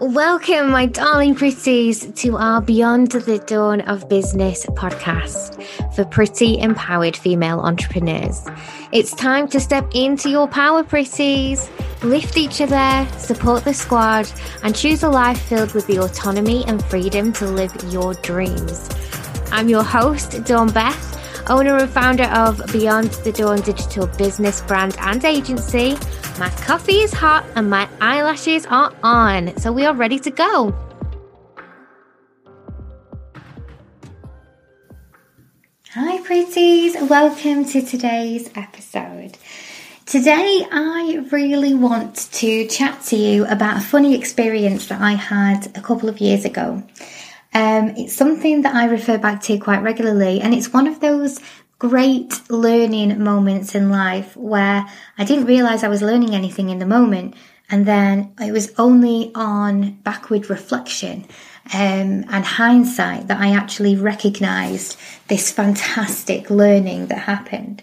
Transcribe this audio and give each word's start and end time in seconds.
Welcome, 0.00 0.70
my 0.70 0.86
darling 0.86 1.36
pretties, 1.36 2.04
to 2.16 2.36
our 2.36 2.60
Beyond 2.60 3.12
the 3.12 3.38
Dawn 3.38 3.80
of 3.82 4.08
Business 4.08 4.66
podcast 4.66 5.62
for 5.94 6.04
pretty 6.04 6.58
empowered 6.58 7.16
female 7.16 7.60
entrepreneurs. 7.60 8.44
It's 8.90 9.14
time 9.14 9.46
to 9.48 9.60
step 9.60 9.88
into 9.94 10.30
your 10.30 10.48
power, 10.48 10.82
pretties. 10.82 11.70
Lift 12.02 12.36
each 12.36 12.60
other, 12.60 13.08
support 13.18 13.62
the 13.64 13.72
squad, 13.72 14.28
and 14.64 14.74
choose 14.74 15.04
a 15.04 15.08
life 15.08 15.40
filled 15.40 15.74
with 15.74 15.86
the 15.86 15.98
autonomy 15.98 16.64
and 16.66 16.84
freedom 16.86 17.32
to 17.34 17.46
live 17.46 17.72
your 17.92 18.14
dreams. 18.14 18.90
I'm 19.52 19.68
your 19.68 19.84
host, 19.84 20.42
Dawn 20.44 20.72
Beth, 20.72 21.13
owner 21.48 21.76
and 21.76 21.90
founder 21.90 22.24
of 22.24 22.60
Beyond 22.72 23.10
the 23.24 23.32
Dawn 23.32 23.60
digital 23.60 24.06
business 24.06 24.60
brand 24.62 24.96
and 25.00 25.24
agency 25.24 25.96
my 26.36 26.50
coffee 26.50 27.02
is 27.02 27.12
hot 27.12 27.46
and 27.54 27.70
my 27.70 27.88
eyelashes 28.00 28.66
are 28.66 28.92
on, 29.04 29.56
so 29.56 29.72
we 29.72 29.86
are 29.86 29.94
ready 29.94 30.18
to 30.18 30.32
go. 30.32 30.74
Hi, 35.90 36.20
pretties. 36.22 36.96
Welcome 37.08 37.66
to 37.66 37.82
today's 37.82 38.50
episode. 38.56 39.38
Today, 40.06 40.66
I 40.72 41.24
really 41.30 41.72
want 41.72 42.16
to 42.32 42.66
chat 42.66 43.00
to 43.04 43.16
you 43.16 43.46
about 43.46 43.76
a 43.76 43.80
funny 43.80 44.16
experience 44.16 44.88
that 44.88 45.00
I 45.00 45.12
had 45.12 45.68
a 45.76 45.80
couple 45.80 46.08
of 46.08 46.18
years 46.20 46.44
ago. 46.44 46.82
Um, 47.54 47.90
it's 47.96 48.14
something 48.14 48.62
that 48.62 48.74
I 48.74 48.86
refer 48.86 49.16
back 49.16 49.40
to 49.42 49.58
quite 49.58 49.82
regularly, 49.82 50.40
and 50.40 50.52
it's 50.52 50.72
one 50.72 50.86
of 50.86 51.00
those 51.00 51.40
great 51.78 52.40
learning 52.50 53.22
moments 53.22 53.74
in 53.74 53.90
life 53.90 54.36
where 54.36 54.86
I 55.18 55.24
didn't 55.24 55.46
realize 55.46 55.82
I 55.82 55.88
was 55.88 56.02
learning 56.02 56.34
anything 56.34 56.70
in 56.70 56.78
the 56.78 56.86
moment. 56.86 57.34
And 57.70 57.86
then 57.86 58.34
it 58.40 58.52
was 58.52 58.72
only 58.78 59.32
on 59.34 59.92
backward 60.02 60.50
reflection 60.50 61.24
um, 61.72 62.24
and 62.28 62.44
hindsight 62.44 63.28
that 63.28 63.40
I 63.40 63.54
actually 63.54 63.96
recognized 63.96 64.98
this 65.28 65.50
fantastic 65.50 66.50
learning 66.50 67.06
that 67.06 67.20
happened. 67.20 67.82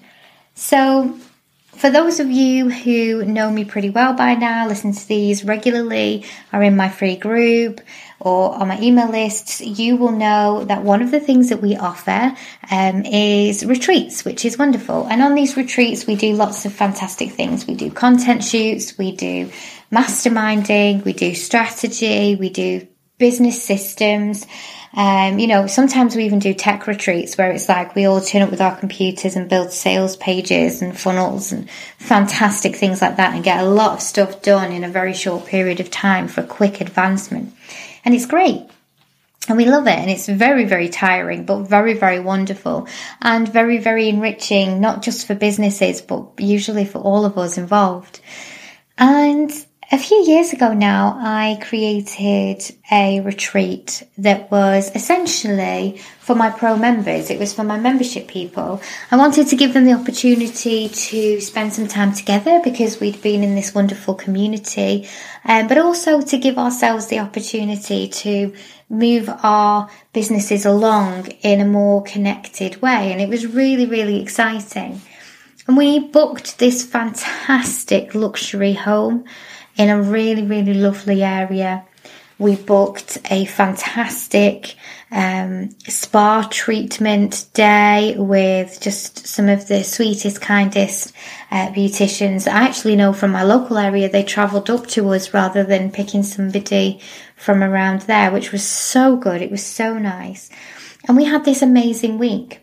So, 0.53 1.18
for 1.76 1.90
those 1.90 2.20
of 2.20 2.30
you 2.30 2.70
who 2.70 3.26
know 3.26 3.50
me 3.50 3.66
pretty 3.66 3.90
well 3.90 4.14
by 4.14 4.36
now, 4.36 4.68
listen 4.68 4.94
to 4.94 5.08
these 5.08 5.44
regularly, 5.44 6.26
are 6.52 6.62
in 6.62 6.76
my 6.76 6.90
free 6.90 7.16
group, 7.16 7.82
or 8.20 8.54
on 8.54 8.68
my 8.68 8.80
email 8.80 9.10
lists, 9.10 9.62
you 9.62 9.96
will 9.96 10.12
know 10.12 10.64
that 10.66 10.84
one 10.84 11.02
of 11.02 11.12
the 11.12 11.20
things 11.20 11.50
that 11.50 11.62
we 11.62 11.76
offer 11.76 12.36
um, 12.70 13.04
is 13.06 13.66
retreats, 13.66 14.24
which 14.24 14.46
is 14.46 14.58
wonderful. 14.58 15.08
And 15.08 15.24
on 15.24 15.34
these 15.34 15.58
retreats, 15.58 16.06
we 16.06 16.16
do 16.16 16.34
lots 16.34 16.66
of 16.66 16.74
fantastic 16.74 17.32
things. 17.32 17.66
We 17.66 17.74
do 17.74 17.90
content 17.90 18.44
shoots, 18.44 18.98
we 18.98 19.14
do 19.14 19.50
masterminding, 19.92 21.04
we 21.04 21.14
do 21.14 21.34
strategy, 21.34 22.36
we 22.36 22.50
do 22.50 22.88
business 23.18 23.64
systems. 23.64 24.46
Um, 24.94 25.39
you 25.39 25.47
know, 25.47 25.67
sometimes 25.67 26.16
we 26.16 26.25
even 26.25 26.39
do 26.39 26.53
tech 26.53 26.86
retreats 26.86 27.38
where 27.38 27.52
it's 27.52 27.70
like 27.70 27.95
we 27.95 28.06
all 28.06 28.20
turn 28.20 28.42
up 28.42 28.52
with 28.52 28.59
our 28.59 28.75
computers 28.75 29.36
and 29.38 29.50
build 29.50 29.72
sales 29.72 30.17
pages 30.17 30.81
and 30.81 30.97
funnels 30.97 31.53
and 31.53 31.70
fantastic 31.97 32.75
things 32.75 33.02
like 33.02 33.16
that 33.16 33.34
and 33.34 33.44
get 33.44 33.64
a 33.64 33.67
lot 33.67 33.94
of 33.94 34.02
stuff 34.02 34.42
done 34.42 34.72
in 34.72 34.84
a 34.84 34.89
very 34.89 35.14
short 35.14 35.45
period 35.45 35.80
of 35.80 35.89
time 35.89 36.28
for 36.28 36.44
quick 36.44 36.81
advancement. 36.81 37.53
And 38.03 38.14
it's 38.14 38.25
great. 38.25 38.64
And 39.47 39.58
we 39.58 39.66
love 39.66 39.88
it. 39.88 39.97
And 39.97 40.09
it's 40.09 40.28
very, 40.28 40.66
very 40.66 40.89
tiring, 40.89 41.45
but 41.45 41.62
very, 41.62 41.94
very 41.94 42.19
wonderful 42.19 42.88
and 43.22 43.47
very, 43.47 43.78
very 43.78 44.09
enriching, 44.09 44.81
not 44.81 45.02
just 45.02 45.25
for 45.25 45.36
businesses, 45.36 46.02
but 46.02 46.28
usually 46.38 46.86
for 46.86 47.00
all 47.00 47.25
of 47.25 47.38
us 47.38 47.58
involved. 47.58 48.19
And 48.97 49.52
a 49.94 49.97
few 49.97 50.23
years 50.23 50.53
ago 50.53 50.73
now, 50.73 51.17
I 51.20 51.59
created 51.61 52.64
a 52.89 53.20
retreat 53.20 54.08
that 54.17 54.50
was 54.50 54.89
essentially 54.95 55.97
for 56.20 56.34
my 56.34 56.50
pro 56.50 56.78
members. 56.78 57.30
It 57.30 57.38
was 57.38 57.53
for 57.53 57.66
my 57.66 57.78
membership 57.78 58.30
people. 58.30 58.81
I 59.12 59.18
wanted 59.18 59.47
to 59.47 59.57
give 59.57 59.74
them 59.74 59.84
the 59.84 59.94
opportunity 59.94 60.88
to 60.88 61.41
spend 61.41 61.74
some 61.74 61.88
time 61.88 62.13
together 62.13 62.62
because 62.63 63.01
we'd 63.01 63.22
been 63.22 63.44
in 63.44 63.56
this 63.56 63.75
wonderful 63.75 64.16
community, 64.16 65.09
um, 65.44 65.68
but 65.68 65.78
also 65.78 66.22
to 66.22 66.38
give 66.38 66.57
ourselves 66.57 67.07
the 67.07 67.19
opportunity 67.19 68.07
to 68.07 68.53
move 68.90 69.30
our 69.44 69.90
businesses 70.13 70.66
along 70.66 71.28
in 71.41 71.59
a 71.59 71.66
more 71.66 72.01
connected 72.03 72.81
way. 72.81 73.12
And 73.12 73.19
it 73.19 73.28
was 73.28 73.46
really, 73.46 73.88
really 73.88 74.22
exciting. 74.22 75.01
And 75.68 75.75
we 75.75 76.00
booked 76.00 76.59
this 76.59 76.85
fantastic 76.85 78.16
luxury 78.16 78.74
home 78.74 79.25
in 79.78 79.90
a 79.90 80.02
really, 80.02 80.44
really 80.44 80.74
lovely 80.74 81.24
area. 81.24 81.86
We 82.38 82.56
booked 82.56 83.20
a 83.30 83.46
fantastic 83.46 84.76
um, 85.12 85.70
spa 85.88 86.48
treatment 86.50 87.46
day 87.54 88.16
with 88.18 88.80
just 88.81 89.28
some 89.28 89.50
of 89.50 89.68
the 89.68 89.84
sweetest, 89.84 90.42
kindest 90.42 91.14
uh, 91.52 91.68
beauticians. 91.68 92.48
I 92.48 92.64
actually 92.64 92.96
know 92.96 93.14
from 93.14 93.31
my 93.31 93.44
local 93.44 93.78
area 93.78 94.10
they 94.10 94.24
travelled 94.24 94.70
up 94.70 94.88
to 94.88 95.10
us 95.10 95.34
rather 95.34 95.64
than 95.64 95.92
picking 95.92 96.24
somebody 96.24 97.00
from 97.36 97.62
around 97.62 98.02
there, 98.02 98.31
which 98.31 98.52
was 98.52 98.64
so 98.64 99.18
good. 99.18 99.42
It 99.42 99.52
was 99.52 99.66
so 99.66 99.98
nice. 99.98 100.50
And 101.08 101.18
we 101.18 101.26
had 101.26 101.46
this 101.46 101.62
amazing 101.62 102.18
week. 102.18 102.61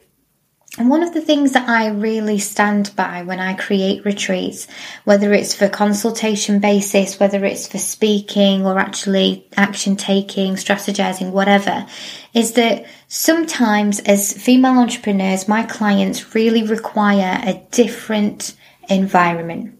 And 0.76 0.90
one 0.90 1.02
of 1.02 1.14
the 1.14 1.20
things 1.20 1.52
that 1.52 1.68
I 1.68 1.88
really 1.88 2.38
stand 2.38 2.94
by 2.94 3.22
when 3.22 3.40
I 3.40 3.54
create 3.54 4.04
retreats, 4.04 4.68
whether 5.04 5.32
it's 5.32 5.54
for 5.54 5.68
consultation 5.68 6.60
basis, 6.60 7.18
whether 7.18 7.44
it's 7.44 7.66
for 7.66 7.78
speaking 7.78 8.66
or 8.66 8.78
actually 8.78 9.48
action 9.56 9.96
taking, 9.96 10.54
strategizing, 10.54 11.32
whatever, 11.32 11.86
is 12.34 12.52
that 12.52 12.84
sometimes 13.08 13.98
as 14.00 14.32
female 14.32 14.78
entrepreneurs, 14.78 15.48
my 15.48 15.62
clients 15.62 16.34
really 16.34 16.62
require 16.62 17.40
a 17.42 17.60
different 17.70 18.54
environment. 18.90 19.74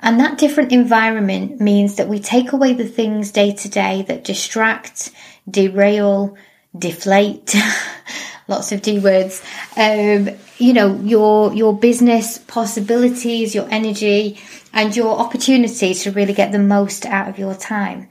And 0.00 0.18
that 0.20 0.38
different 0.38 0.72
environment 0.72 1.60
means 1.60 1.96
that 1.96 2.08
we 2.08 2.20
take 2.20 2.52
away 2.52 2.72
the 2.72 2.88
things 2.88 3.32
day 3.32 3.52
to 3.52 3.68
day 3.68 4.02
that 4.08 4.24
distract, 4.24 5.10
derail, 5.48 6.36
deflate, 6.76 7.54
lots 8.48 8.72
of 8.72 8.82
D 8.82 8.98
words. 8.98 9.42
Um, 9.76 10.30
you 10.58 10.72
know, 10.72 10.96
your 11.00 11.52
your 11.52 11.76
business 11.76 12.38
possibilities, 12.38 13.54
your 13.54 13.68
energy, 13.70 14.40
and 14.72 14.94
your 14.96 15.18
opportunity 15.18 15.94
to 15.94 16.10
really 16.12 16.34
get 16.34 16.52
the 16.52 16.58
most 16.58 17.06
out 17.06 17.28
of 17.28 17.38
your 17.38 17.54
time. 17.54 18.08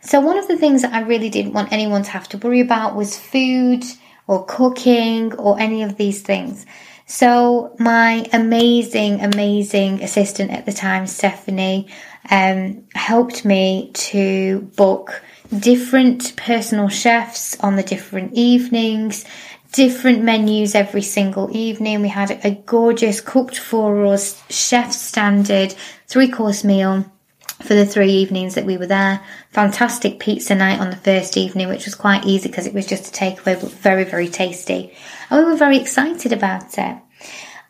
So 0.00 0.20
one 0.20 0.36
of 0.36 0.48
the 0.48 0.56
things 0.56 0.82
that 0.82 0.92
I 0.92 1.00
really 1.02 1.30
didn't 1.30 1.52
want 1.52 1.72
anyone 1.72 2.02
to 2.02 2.10
have 2.10 2.28
to 2.30 2.38
worry 2.38 2.60
about 2.60 2.96
was 2.96 3.16
food 3.16 3.84
or 4.26 4.44
cooking 4.44 5.32
or 5.34 5.60
any 5.60 5.84
of 5.84 5.96
these 5.96 6.22
things. 6.22 6.66
So 7.06 7.76
my 7.78 8.26
amazing, 8.32 9.20
amazing 9.20 10.02
assistant 10.02 10.50
at 10.50 10.66
the 10.66 10.72
time, 10.72 11.06
Stephanie, 11.06 11.88
um, 12.30 12.84
helped 12.94 13.44
me 13.44 13.90
to 13.94 14.60
book 14.76 15.22
different 15.56 16.34
personal 16.36 16.88
chefs 16.88 17.58
on 17.60 17.76
the 17.76 17.82
different 17.82 18.32
evenings, 18.34 19.24
different 19.72 20.22
menus 20.22 20.74
every 20.74 21.02
single 21.02 21.54
evening. 21.56 22.02
We 22.02 22.08
had 22.08 22.44
a 22.44 22.50
gorgeous 22.50 23.20
cooked 23.20 23.58
for 23.58 24.06
us, 24.06 24.42
chef 24.50 24.92
standard 24.92 25.74
three 26.06 26.28
course 26.28 26.62
meal 26.62 27.10
for 27.62 27.74
the 27.74 27.86
three 27.86 28.10
evenings 28.10 28.54
that 28.54 28.66
we 28.66 28.76
were 28.76 28.86
there. 28.86 29.20
Fantastic 29.50 30.18
pizza 30.18 30.54
night 30.54 30.80
on 30.80 30.90
the 30.90 30.96
first 30.96 31.36
evening, 31.36 31.68
which 31.68 31.84
was 31.84 31.94
quite 31.94 32.26
easy 32.26 32.48
because 32.48 32.66
it 32.66 32.74
was 32.74 32.86
just 32.86 33.08
a 33.08 33.18
takeaway, 33.18 33.60
but 33.60 33.72
very, 33.72 34.04
very 34.04 34.28
tasty. 34.28 34.94
And 35.30 35.44
we 35.44 35.50
were 35.50 35.56
very 35.56 35.78
excited 35.78 36.32
about 36.32 36.76
it. 36.76 36.98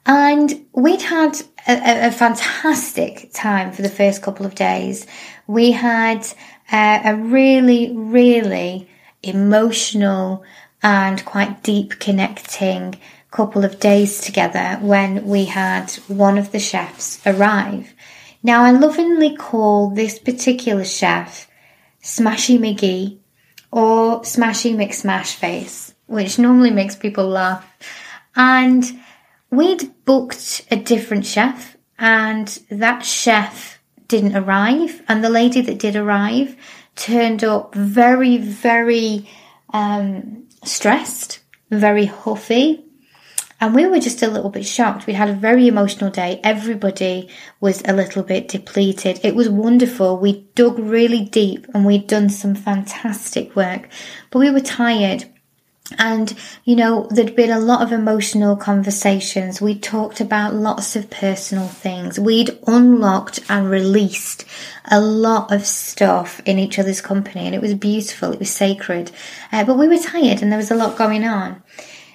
And 0.05 0.67
we'd 0.73 1.03
had 1.03 1.41
a, 1.69 2.09
a 2.09 2.11
fantastic 2.11 3.31
time 3.33 3.73
for 3.73 3.83
the 3.83 3.89
first 3.89 4.23
couple 4.23 4.47
of 4.47 4.55
days. 4.55 5.07
We 5.47 5.71
had 5.71 6.27
uh, 6.73 7.01
a 7.05 7.17
really, 7.17 7.93
really 7.95 8.89
emotional 9.23 10.43
and 10.83 11.25
quite 11.25 11.63
deep 11.63 11.99
connecting 11.99 12.99
couple 13.33 13.65
of 13.65 13.81
days 13.81 14.21
together 14.21 14.79
when 14.83 15.27
we 15.27 15.47
had 15.47 15.91
one 16.07 16.37
of 16.37 16.53
the 16.53 16.61
chefs 16.61 17.19
arrive. 17.27 17.95
Now, 18.43 18.63
I 18.63 18.73
lovingly 18.73 19.35
call 19.35 19.91
this 19.91 20.19
particular 20.19 20.85
chef 20.85 21.49
Smashy 22.03 22.59
McGee 22.59 23.19
or 23.71 24.21
Smashy 24.21 24.75
McSmash 24.75 25.35
Face, 25.35 25.95
which 26.07 26.39
normally 26.39 26.71
makes 26.71 26.95
people 26.95 27.27
laugh. 27.27 27.67
And 28.37 28.85
we'd 29.51 30.05
booked 30.05 30.67
a 30.71 30.77
different 30.77 31.25
chef, 31.25 31.77
and 31.99 32.49
that 32.71 33.05
chef 33.05 33.81
didn't 34.09 34.37
arrive. 34.37 35.03
And 35.09 35.25
the 35.25 35.31
lady 35.31 35.63
that 35.63 35.79
did 35.79 35.97
arrive 35.97 36.55
turned 36.97 37.45
up 37.45 37.75
very, 37.75 38.37
very 38.37 39.27
um, 39.73 40.49
stressed, 40.65 41.41
very 41.71 42.07
huffy, 42.07 42.85
And 43.63 43.77
we 43.77 43.87
were 43.87 44.01
just 44.01 44.25
a 44.25 44.29
little 44.29 44.51
bit 44.51 44.67
shocked. 44.67 45.07
We 45.07 45.13
had 45.13 45.29
a 45.29 45.35
very 45.35 45.69
emotional 45.69 46.11
day. 46.11 46.41
Everybody 46.43 47.29
was 47.61 47.81
a 47.85 47.93
little 47.93 48.25
bit 48.25 48.49
depleted. 48.49 49.21
It 49.23 49.37
was 49.37 49.49
wonderful. 49.49 50.19
We 50.19 50.49
dug 50.57 50.81
really 50.81 51.21
deep 51.27 51.69
and 51.73 51.87
we'd 51.87 52.09
done 52.09 52.29
some 52.29 52.57
fantastic 52.57 53.55
work, 53.55 53.89
but 54.31 54.41
we 54.41 54.51
were 54.51 54.59
tired. 54.59 55.27
And, 55.99 56.33
you 56.65 56.77
know, 56.77 57.07
there'd 57.11 57.37
been 57.37 57.51
a 57.51 57.59
lot 57.59 57.83
of 57.83 57.93
emotional 57.93 58.57
conversations. 58.57 59.61
We 59.61 59.79
talked 59.79 60.21
about 60.21 60.55
lots 60.55 60.97
of 60.97 61.11
personal 61.11 61.67
things. 61.67 62.19
We'd 62.19 62.57
unlocked 62.67 63.41
and 63.49 63.69
released 63.69 64.45
a 64.91 65.01
lot 65.01 65.53
of 65.53 65.67
stuff 65.67 66.41
in 66.47 66.59
each 66.59 66.79
other's 66.79 67.01
company 67.01 67.47
and 67.47 67.55
it 67.55 67.61
was 67.61 67.75
beautiful. 67.75 68.33
It 68.33 68.39
was 68.39 68.51
sacred. 68.51 69.11
Uh, 69.51 69.65
but 69.65 69.77
we 69.77 69.89
were 69.89 69.99
tired 69.99 70.41
and 70.41 70.51
there 70.51 70.59
was 70.59 70.71
a 70.71 70.77
lot 70.77 70.97
going 70.97 71.25
on. 71.25 71.63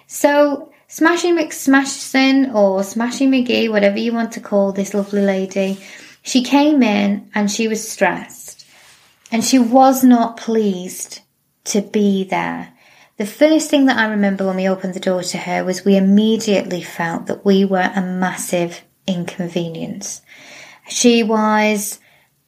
So 0.07 0.71
Smashing 0.87 1.37
McSmashson 1.37 2.53
or 2.55 2.83
Smashing 2.83 3.29
McGee, 3.29 3.69
whatever 3.69 3.97
you 3.97 4.13
want 4.13 4.31
to 4.33 4.39
call 4.39 4.71
this 4.71 4.93
lovely 4.93 5.21
lady, 5.21 5.77
she 6.23 6.43
came 6.43 6.81
in 6.81 7.29
and 7.35 7.51
she 7.51 7.67
was 7.67 7.87
stressed 7.87 8.65
and 9.31 9.43
she 9.43 9.59
was 9.59 10.03
not 10.03 10.37
pleased 10.37 11.19
to 11.65 11.81
be 11.81 12.23
there. 12.23 12.73
The 13.17 13.25
first 13.25 13.71
thing 13.71 13.87
that 13.87 13.97
I 13.97 14.09
remember 14.09 14.45
when 14.45 14.57
we 14.57 14.69
opened 14.69 14.93
the 14.93 14.99
door 14.99 15.23
to 15.23 15.37
her 15.39 15.63
was 15.63 15.83
we 15.83 15.97
immediately 15.97 16.83
felt 16.83 17.25
that 17.25 17.43
we 17.43 17.65
were 17.65 17.91
a 17.95 18.01
massive 18.01 18.83
inconvenience. 19.07 20.21
She 20.87 21.23
was 21.23 21.99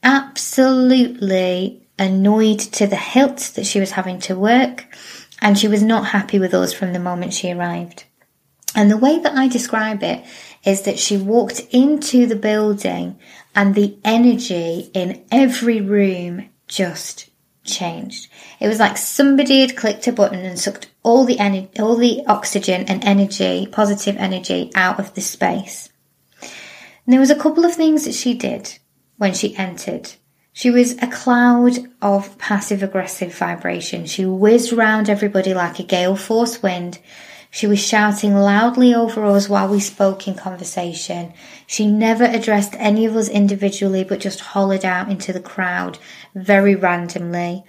absolutely 0.04 1.88
annoyed 1.98 2.60
to 2.60 2.86
the 2.86 2.96
hilt 2.96 3.50
that 3.56 3.66
she 3.66 3.80
was 3.80 3.90
having 3.90 4.20
to 4.20 4.38
work 4.38 4.86
and 5.42 5.58
she 5.58 5.66
was 5.66 5.82
not 5.82 6.06
happy 6.06 6.38
with 6.38 6.54
us 6.54 6.72
from 6.72 6.92
the 6.92 7.00
moment 7.00 7.34
she 7.34 7.50
arrived. 7.50 8.04
And 8.76 8.88
the 8.88 8.96
way 8.96 9.18
that 9.18 9.36
I 9.36 9.48
describe 9.48 10.04
it 10.04 10.24
is 10.64 10.82
that 10.82 11.00
she 11.00 11.16
walked 11.16 11.60
into 11.72 12.26
the 12.26 12.36
building 12.36 13.18
and 13.56 13.74
the 13.74 13.98
energy 14.04 14.90
in 14.94 15.24
every 15.32 15.80
room 15.80 16.48
just 16.68 17.29
changed. 17.70 18.28
It 18.58 18.68
was 18.68 18.78
like 18.78 18.96
somebody 18.96 19.60
had 19.60 19.76
clicked 19.76 20.06
a 20.06 20.12
button 20.12 20.40
and 20.40 20.58
sucked 20.58 20.90
all 21.02 21.24
the 21.24 21.38
all 21.78 21.96
the 21.96 22.22
oxygen 22.26 22.84
and 22.88 23.04
energy, 23.04 23.66
positive 23.70 24.16
energy 24.16 24.70
out 24.74 24.98
of 24.98 25.14
the 25.14 25.20
space. 25.20 25.88
And 26.40 27.12
there 27.12 27.20
was 27.20 27.30
a 27.30 27.38
couple 27.38 27.64
of 27.64 27.74
things 27.74 28.04
that 28.04 28.14
she 28.14 28.34
did 28.34 28.78
when 29.16 29.34
she 29.34 29.56
entered. 29.56 30.12
She 30.52 30.70
was 30.70 30.92
a 31.00 31.06
cloud 31.06 31.78
of 32.02 32.36
passive 32.38 32.82
aggressive 32.82 33.34
vibration. 33.34 34.06
She 34.06 34.26
whizzed 34.26 34.72
round 34.72 35.08
everybody 35.08 35.54
like 35.54 35.78
a 35.78 35.84
gale 35.84 36.16
force 36.16 36.62
wind 36.62 36.98
she 37.50 37.66
was 37.66 37.84
shouting 37.84 38.34
loudly 38.34 38.94
over 38.94 39.24
us 39.24 39.48
while 39.48 39.68
we 39.68 39.80
spoke 39.80 40.28
in 40.28 40.34
conversation. 40.34 41.32
She 41.66 41.90
never 41.90 42.24
addressed 42.24 42.74
any 42.78 43.06
of 43.06 43.16
us 43.16 43.28
individually, 43.28 44.04
but 44.04 44.20
just 44.20 44.40
hollered 44.40 44.84
out 44.84 45.10
into 45.10 45.32
the 45.32 45.40
crowd 45.40 45.98
very 46.34 46.76
randomly. 46.76 47.64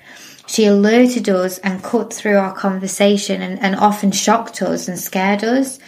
She 0.45 0.65
alerted 0.65 1.27
us 1.29 1.57
and 1.59 1.83
cut 1.83 2.13
through 2.13 2.37
our 2.37 2.53
conversation 2.53 3.41
and, 3.41 3.59
and 3.59 3.75
often 3.75 4.11
shocked 4.11 4.61
us 4.61 4.87
and 4.87 4.99
scared 4.99 5.43
us. 5.43 5.79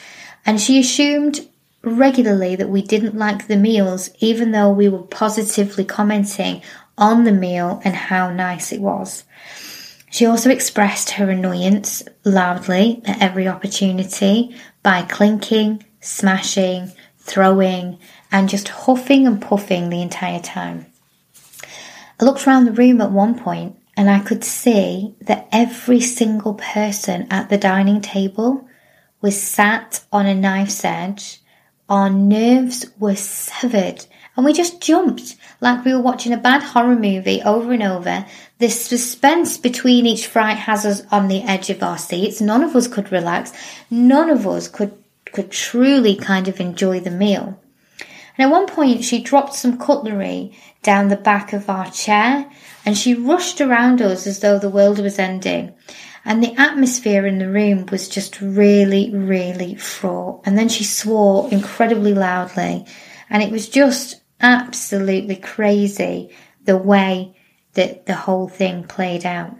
And 0.46 0.60
she 0.60 0.80
assumed 0.80 1.48
regularly 1.84 2.56
that 2.56 2.70
we 2.70 2.82
didn't 2.82 3.16
like 3.16 3.48
the 3.48 3.58
meals, 3.58 4.10
even 4.20 4.52
though 4.52 4.72
we 4.72 4.90
were 4.90 5.04
positively 5.04 5.86
commenting 5.86 6.62
on 6.98 7.26
the 7.26 7.32
meal 7.32 7.82
and 7.84 7.96
how 7.96 8.32
nice 8.32 8.72
it 8.72 8.82
was. 8.82 9.24
She 10.14 10.28
also 10.28 10.52
expressed 10.52 11.10
her 11.10 11.32
annoyance 11.32 12.04
loudly 12.24 13.02
at 13.04 13.20
every 13.20 13.48
opportunity 13.48 14.56
by 14.84 15.02
clinking, 15.02 15.84
smashing, 16.02 16.92
throwing, 17.18 17.98
and 18.32 18.48
just 18.48 18.68
huffing 18.68 19.26
and 19.26 19.42
puffing 19.42 19.90
the 19.90 20.04
entire 20.04 20.40
time. 20.40 20.86
I 22.20 22.26
looked 22.26 22.46
around 22.46 22.66
the 22.66 22.74
room 22.74 23.02
at 23.02 23.10
one 23.10 23.40
point 23.40 23.76
and 23.98 24.08
I 24.08 24.20
could 24.20 24.44
see 24.44 25.16
that 25.22 25.48
every 25.52 26.00
single 26.00 26.54
person 26.54 27.26
at 27.32 27.50
the 27.50 27.58
dining 27.58 28.00
table 28.00 28.68
was 29.20 29.42
sat 29.42 30.04
on 30.12 30.28
a 30.28 30.36
knife's 30.36 30.86
edge. 30.86 31.42
Our 31.90 32.12
nerves 32.12 32.86
were 33.00 33.16
severed 33.16 34.06
and 34.36 34.46
we 34.46 34.54
just 34.54 34.82
jumped 34.82 35.36
like 35.62 35.86
we 35.86 35.94
were 35.94 36.02
watching 36.02 36.34
a 36.34 36.38
bad 36.38 36.64
horror 36.64 36.96
movie 36.96 37.42
over 37.42 37.72
and 37.72 37.84
over. 37.84 38.26
The 38.64 38.70
suspense 38.70 39.58
between 39.58 40.06
each 40.06 40.26
fright 40.26 40.56
has 40.56 40.86
us 40.86 41.04
on 41.12 41.28
the 41.28 41.44
edge 41.44 41.70
of 41.70 41.84
our 41.84 41.98
seats. 41.98 42.40
None 42.40 42.64
of 42.64 42.78
us 42.78 42.88
could 42.88 43.12
relax. 43.12 43.52
None 43.92 44.30
of 44.30 44.48
us 44.48 44.70
could 44.70 44.94
could 45.34 45.52
truly 45.52 46.16
kind 46.16 46.48
of 46.48 46.62
enjoy 46.62 47.02
the 47.02 47.12
meal. 47.12 47.60
And 48.38 48.46
at 48.48 48.50
one 48.50 48.68
point, 48.68 49.04
she 49.04 49.22
dropped 49.22 49.54
some 49.54 49.78
cutlery 49.78 50.58
down 50.82 51.10
the 51.10 51.18
back 51.18 51.52
of 51.52 51.70
our 51.70 51.92
chair 51.92 52.50
and 52.86 52.98
she 52.98 53.14
rushed 53.14 53.60
around 53.60 54.02
us 54.02 54.26
as 54.26 54.40
though 54.40 54.58
the 54.58 54.70
world 54.70 55.00
was 55.00 55.20
ending. 55.20 55.74
And 56.24 56.42
the 56.42 56.56
atmosphere 56.58 57.28
in 57.28 57.40
the 57.40 57.50
room 57.50 57.88
was 57.88 58.08
just 58.08 58.40
really, 58.40 59.14
really 59.14 59.76
fraught. 59.76 60.44
And 60.46 60.58
then 60.58 60.70
she 60.70 60.86
swore 60.86 61.50
incredibly 61.52 62.14
loudly. 62.14 62.86
And 63.30 63.44
it 63.44 63.52
was 63.52 63.68
just 63.68 64.22
absolutely 64.40 65.36
crazy 65.36 66.34
the 66.64 66.78
way 66.78 67.36
that 67.74 68.06
the 68.06 68.16
whole 68.16 68.48
thing 68.48 68.84
played 68.84 69.26
out. 69.26 69.56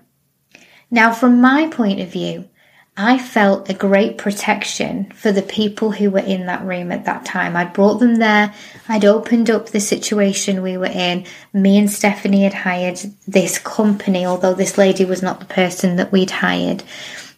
Now, 0.92 1.12
from 1.12 1.42
my 1.42 1.68
point 1.70 2.00
of 2.00 2.12
view, 2.12 2.48
I 2.96 3.18
felt 3.18 3.70
a 3.70 3.74
great 3.74 4.20
protection 4.20 5.12
for 5.16 5.32
the 5.32 5.42
people 5.42 5.92
who 5.92 6.12
were 6.12 6.20
in 6.20 6.46
that 6.46 6.64
room 6.64 6.92
at 6.92 7.06
that 7.06 7.26
time. 7.26 7.56
I'd 7.56 7.74
brought 7.74 7.96
them 7.96 8.18
there. 8.18 8.54
I'd 8.88 9.04
opened 9.04 9.50
up 9.50 9.70
the 9.70 9.80
situation 9.80 10.62
we 10.62 10.78
were 10.78 10.86
in. 10.86 11.26
Me 11.52 11.80
and 11.80 11.90
Stephanie 11.90 12.44
had 12.44 12.54
hired 12.54 13.00
this 13.28 13.58
company, 13.58 14.28
although 14.28 14.54
this 14.54 14.78
lady 14.78 15.06
was 15.06 15.24
not 15.24 15.40
the 15.40 15.48
person 15.48 15.96
that 15.96 16.12
we'd 16.12 16.30
hired. 16.30 16.84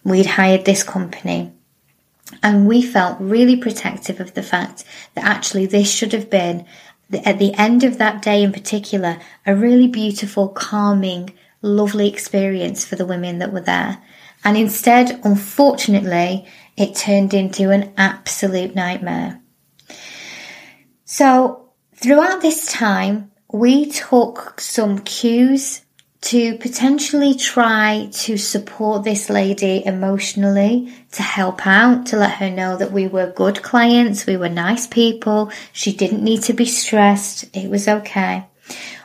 We'd 0.04 0.25
hired 0.25 0.66
this 0.66 0.83
company. 0.83 1.54
And 2.44 2.68
we 2.68 2.81
felt 2.81 3.22
really 3.22 3.56
protective 3.56 4.19
of 4.19 4.33
the 4.33 4.44
fact 4.44 4.83
that 5.13 5.24
actually 5.24 5.68
this 5.68 5.89
should 5.89 6.12
have 6.12 6.30
been 6.30 6.66
at 7.13 7.39
the 7.39 7.53
end 7.53 7.83
of 7.83 7.97
that 7.97 8.21
day 8.21 8.43
in 8.43 8.51
particular, 8.51 9.19
a 9.45 9.55
really 9.55 9.87
beautiful, 9.87 10.49
calming, 10.49 11.31
lovely 11.61 12.07
experience 12.07 12.85
for 12.85 12.95
the 12.95 13.05
women 13.05 13.39
that 13.39 13.53
were 13.53 13.61
there. 13.61 14.01
And 14.43 14.57
instead, 14.57 15.19
unfortunately, 15.23 16.47
it 16.77 16.95
turned 16.95 17.33
into 17.33 17.71
an 17.71 17.93
absolute 17.97 18.75
nightmare. 18.75 19.41
So 21.05 21.71
throughout 21.95 22.41
this 22.41 22.71
time, 22.71 23.31
we 23.51 23.89
took 23.89 24.59
some 24.59 24.99
cues 24.99 25.84
to 26.25 26.57
potentially 26.57 27.36
try 27.36 28.10
to 28.12 28.36
support 28.36 29.03
this 29.03 29.29
lady 29.29 29.86
emotionally, 29.86 30.91
to 31.12 31.22
help 31.22 31.67
out, 31.67 32.08
to 32.08 32.17
let 32.17 32.38
her 32.38 32.50
know 32.50 32.75
that 32.77 32.91
we 32.91 33.08
were 33.08 33.32
good 33.32 33.62
clients, 33.62 34.25
we 34.25 34.36
were 34.36 34.50
nice 34.50 34.88
people, 34.88 35.51
she 35.72 35.94
didn't 35.94 36.24
need 36.24 36.41
to 36.41 36.51
be 36.51 36.65
stressed, 36.65 37.46
it 37.55 37.70
was 37.70 37.88
okay. 37.88 38.44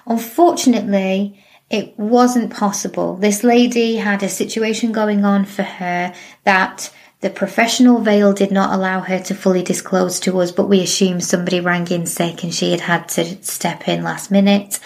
Unfortunately, 0.07 1.39
it 1.69 1.97
wasn't 1.99 2.55
possible. 2.55 3.17
This 3.17 3.45
lady 3.45 3.97
had 3.97 4.23
a 4.23 4.29
situation 4.31 4.91
going 4.91 5.23
on 5.23 5.45
for 5.45 5.63
her 5.63 6.15
that 6.45 6.91
the 7.21 7.29
professional 7.29 8.01
veil 8.01 8.33
did 8.33 8.51
not 8.51 8.73
allow 8.73 9.01
her 9.01 9.19
to 9.25 9.35
fully 9.35 9.63
disclose 9.63 10.21
to 10.21 10.41
us, 10.41 10.53
but 10.53 10.71
we 10.71 10.81
assumed 10.81 11.23
somebody 11.23 11.61
rang 11.61 11.87
in 11.89 12.07
sick 12.07 12.43
and 12.45 12.55
she 12.55 12.71
had 12.71 12.81
had 12.81 13.11
to 13.11 13.43
step 13.45 13.89
in 13.89 14.03
last 14.03 14.31
minute 14.31 14.81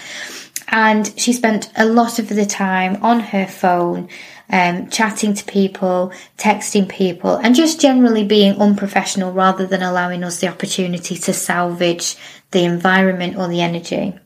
and 0.68 1.12
she 1.18 1.32
spent 1.32 1.70
a 1.76 1.86
lot 1.86 2.18
of 2.18 2.28
the 2.28 2.46
time 2.46 3.02
on 3.02 3.20
her 3.20 3.46
phone, 3.46 4.08
um, 4.50 4.88
chatting 4.90 5.34
to 5.34 5.44
people, 5.44 6.12
texting 6.38 6.88
people, 6.88 7.36
and 7.36 7.54
just 7.54 7.80
generally 7.80 8.24
being 8.24 8.60
unprofessional 8.60 9.32
rather 9.32 9.66
than 9.66 9.82
allowing 9.82 10.24
us 10.24 10.40
the 10.40 10.48
opportunity 10.48 11.16
to 11.16 11.32
salvage 11.32 12.16
the 12.50 12.64
environment 12.64 13.36
or 13.36 13.48
the 13.48 13.60
energy. 13.60 14.18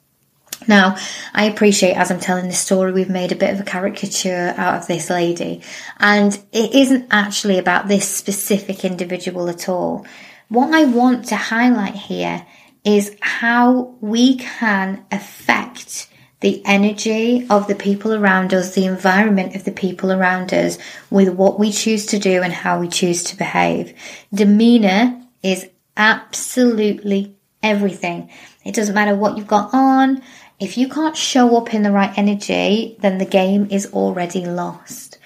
Now, 0.66 0.96
I 1.32 1.44
appreciate 1.44 1.94
as 1.94 2.10
I'm 2.10 2.20
telling 2.20 2.48
this 2.48 2.58
story, 2.58 2.92
we've 2.92 3.08
made 3.08 3.32
a 3.32 3.36
bit 3.36 3.54
of 3.54 3.60
a 3.60 3.64
caricature 3.64 4.54
out 4.56 4.78
of 4.78 4.86
this 4.86 5.08
lady, 5.08 5.62
and 5.98 6.34
it 6.52 6.74
isn't 6.74 7.06
actually 7.10 7.58
about 7.58 7.88
this 7.88 8.08
specific 8.08 8.84
individual 8.84 9.48
at 9.48 9.68
all. 9.68 10.04
What 10.48 10.74
I 10.74 10.84
want 10.84 11.26
to 11.26 11.36
highlight 11.36 11.94
here 11.94 12.46
is 12.84 13.16
how 13.20 13.94
we 14.00 14.36
can 14.36 15.04
affect 15.12 16.08
the 16.40 16.62
energy 16.64 17.46
of 17.50 17.66
the 17.66 17.74
people 17.74 18.14
around 18.14 18.54
us, 18.54 18.74
the 18.74 18.86
environment 18.86 19.56
of 19.56 19.64
the 19.64 19.72
people 19.72 20.12
around 20.12 20.54
us 20.54 20.78
with 21.10 21.28
what 21.28 21.58
we 21.58 21.72
choose 21.72 22.06
to 22.06 22.18
do 22.18 22.42
and 22.42 22.52
how 22.52 22.80
we 22.80 22.88
choose 22.88 23.24
to 23.24 23.36
behave. 23.36 23.92
Demeanor 24.32 25.20
is 25.42 25.68
absolutely 25.96 27.34
everything. 27.62 28.30
It 28.64 28.74
doesn't 28.74 28.94
matter 28.94 29.16
what 29.16 29.36
you've 29.36 29.48
got 29.48 29.70
on. 29.72 30.22
If 30.60 30.78
you 30.78 30.88
can't 30.88 31.16
show 31.16 31.56
up 31.56 31.74
in 31.74 31.82
the 31.82 31.92
right 31.92 32.16
energy, 32.16 32.96
then 33.00 33.18
the 33.18 33.24
game 33.24 33.68
is 33.70 33.92
already 33.92 34.44
lost. 34.44 35.18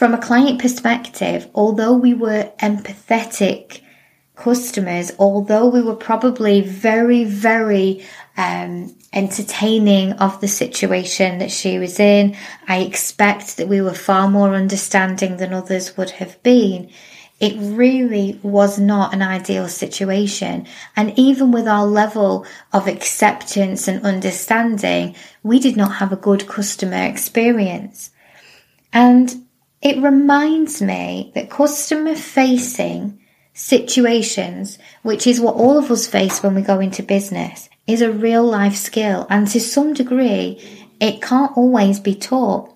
From 0.00 0.14
a 0.14 0.18
client 0.18 0.60
perspective, 0.60 1.48
although 1.54 1.92
we 1.92 2.14
were 2.14 2.50
empathetic 2.60 3.82
customers, 4.34 5.12
although 5.18 5.68
we 5.68 5.82
were 5.82 5.94
probably 5.94 6.62
very, 6.62 7.24
very 7.24 8.04
um, 8.40 8.96
entertaining 9.12 10.14
of 10.14 10.40
the 10.40 10.48
situation 10.48 11.38
that 11.38 11.50
she 11.50 11.78
was 11.78 12.00
in, 12.00 12.36
I 12.66 12.78
expect 12.78 13.58
that 13.58 13.68
we 13.68 13.82
were 13.82 13.92
far 13.92 14.30
more 14.30 14.54
understanding 14.54 15.36
than 15.36 15.52
others 15.52 15.96
would 15.98 16.10
have 16.10 16.42
been. 16.42 16.90
It 17.38 17.54
really 17.58 18.40
was 18.42 18.78
not 18.78 19.12
an 19.12 19.20
ideal 19.20 19.68
situation. 19.68 20.66
And 20.96 21.18
even 21.18 21.52
with 21.52 21.68
our 21.68 21.84
level 21.86 22.46
of 22.72 22.88
acceptance 22.88 23.86
and 23.86 24.06
understanding, 24.06 25.16
we 25.42 25.60
did 25.60 25.76
not 25.76 25.96
have 25.96 26.12
a 26.12 26.16
good 26.16 26.46
customer 26.48 27.04
experience. 27.04 28.10
And 28.90 29.46
it 29.82 30.02
reminds 30.02 30.80
me 30.80 31.30
that 31.34 31.50
customer 31.50 32.14
facing 32.14 33.20
situations, 33.52 34.78
which 35.02 35.26
is 35.26 35.40
what 35.40 35.56
all 35.56 35.76
of 35.76 35.90
us 35.90 36.06
face 36.06 36.42
when 36.42 36.54
we 36.54 36.62
go 36.62 36.80
into 36.80 37.02
business, 37.02 37.68
is 37.92 38.02
a 38.02 38.12
real 38.12 38.44
life 38.44 38.76
skill. 38.76 39.26
And 39.30 39.48
to 39.48 39.60
some 39.60 39.94
degree, 39.94 40.60
it 41.00 41.22
can't 41.22 41.56
always 41.56 42.00
be 42.00 42.14
taught. 42.14 42.74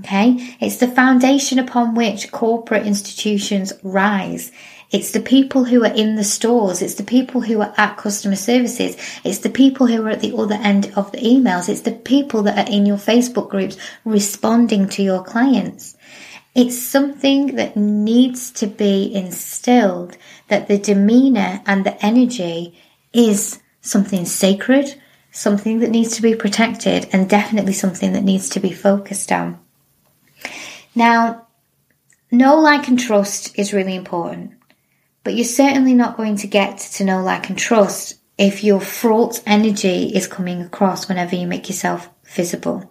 Okay. 0.00 0.56
It's 0.60 0.78
the 0.78 0.88
foundation 0.88 1.58
upon 1.58 1.94
which 1.94 2.32
corporate 2.32 2.86
institutions 2.86 3.72
rise. 3.82 4.50
It's 4.90 5.12
the 5.12 5.20
people 5.20 5.64
who 5.64 5.84
are 5.84 5.92
in 5.92 6.16
the 6.16 6.24
stores. 6.24 6.82
It's 6.82 6.94
the 6.94 7.04
people 7.04 7.40
who 7.40 7.60
are 7.60 7.74
at 7.76 7.96
customer 7.96 8.36
services. 8.36 8.96
It's 9.24 9.38
the 9.38 9.50
people 9.50 9.86
who 9.86 10.04
are 10.06 10.10
at 10.10 10.20
the 10.20 10.36
other 10.36 10.54
end 10.56 10.92
of 10.96 11.10
the 11.12 11.18
emails. 11.18 11.68
It's 11.68 11.82
the 11.82 11.92
people 11.92 12.42
that 12.42 12.68
are 12.68 12.72
in 12.72 12.86
your 12.86 12.96
Facebook 12.96 13.50
groups 13.50 13.76
responding 14.04 14.88
to 14.90 15.02
your 15.02 15.22
clients. 15.22 15.96
It's 16.54 16.78
something 16.78 17.56
that 17.56 17.76
needs 17.76 18.52
to 18.52 18.68
be 18.68 19.12
instilled 19.12 20.16
that 20.48 20.68
the 20.68 20.78
demeanor 20.78 21.60
and 21.66 21.84
the 21.84 22.04
energy 22.04 22.78
is 23.12 23.60
something 23.84 24.24
sacred, 24.24 25.00
something 25.30 25.80
that 25.80 25.90
needs 25.90 26.16
to 26.16 26.22
be 26.22 26.34
protected, 26.34 27.06
and 27.12 27.28
definitely 27.28 27.74
something 27.74 28.12
that 28.14 28.24
needs 28.24 28.48
to 28.48 28.60
be 28.60 28.72
focused 28.72 29.30
on. 29.30 29.60
Now, 30.94 31.46
know, 32.32 32.58
like, 32.60 32.88
and 32.88 32.98
trust 32.98 33.56
is 33.58 33.74
really 33.74 33.94
important, 33.94 34.54
but 35.22 35.34
you're 35.34 35.44
certainly 35.44 35.94
not 35.94 36.16
going 36.16 36.36
to 36.36 36.46
get 36.46 36.78
to 36.78 37.04
know, 37.04 37.22
like, 37.22 37.48
and 37.48 37.58
trust 37.58 38.18
if 38.38 38.64
your 38.64 38.80
fraught 38.80 39.40
energy 39.46 40.06
is 40.14 40.26
coming 40.26 40.62
across 40.62 41.08
whenever 41.08 41.36
you 41.36 41.46
make 41.46 41.68
yourself 41.68 42.08
visible. 42.24 42.90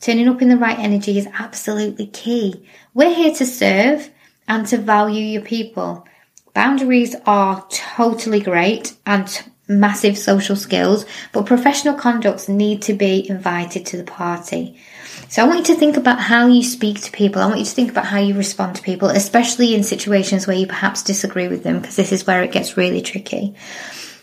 Turning 0.00 0.28
up 0.28 0.40
in 0.40 0.48
the 0.48 0.56
right 0.56 0.78
energy 0.78 1.18
is 1.18 1.28
absolutely 1.34 2.06
key. 2.06 2.64
We're 2.94 3.14
here 3.14 3.34
to 3.34 3.44
serve 3.44 4.10
and 4.46 4.66
to 4.68 4.78
value 4.78 5.24
your 5.24 5.42
people. 5.42 6.06
Boundaries 6.54 7.16
are 7.26 7.66
totally 7.70 8.40
great 8.40 8.96
and 9.04 9.50
massive 9.68 10.18
social 10.18 10.56
skills, 10.56 11.04
but 11.32 11.46
professional 11.46 11.94
conducts 11.94 12.48
need 12.48 12.82
to 12.82 12.94
be 12.94 13.28
invited 13.28 13.86
to 13.86 13.96
the 13.96 14.04
party. 14.04 14.80
So 15.28 15.42
I 15.42 15.46
want 15.46 15.58
you 15.58 15.74
to 15.74 15.80
think 15.80 15.96
about 15.96 16.20
how 16.20 16.46
you 16.46 16.62
speak 16.62 17.02
to 17.02 17.12
people. 17.12 17.42
I 17.42 17.46
want 17.46 17.58
you 17.58 17.64
to 17.66 17.70
think 17.70 17.90
about 17.90 18.06
how 18.06 18.18
you 18.18 18.34
respond 18.34 18.76
to 18.76 18.82
people, 18.82 19.08
especially 19.08 19.74
in 19.74 19.82
situations 19.82 20.46
where 20.46 20.56
you 20.56 20.66
perhaps 20.66 21.02
disagree 21.02 21.48
with 21.48 21.62
them, 21.64 21.80
because 21.80 21.96
this 21.96 22.12
is 22.12 22.26
where 22.26 22.42
it 22.42 22.52
gets 22.52 22.76
really 22.76 23.02
tricky 23.02 23.54